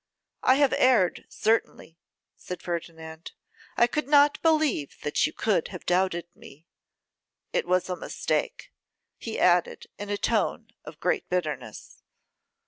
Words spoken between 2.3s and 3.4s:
said Ferdinand;